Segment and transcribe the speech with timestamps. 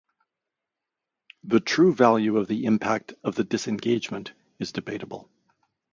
[1.43, 5.29] The true value of the impact of the disengagement is debatable.